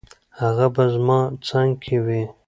[0.41, 2.23] هغه به زما څنګ کې وي.